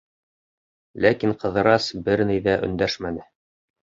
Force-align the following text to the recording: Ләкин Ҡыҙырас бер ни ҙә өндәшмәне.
Ләкин 1.05 1.33
Ҡыҙырас 1.43 1.89
бер 2.07 2.23
ни 2.31 2.39
ҙә 2.47 2.57
өндәшмәне. 2.69 3.27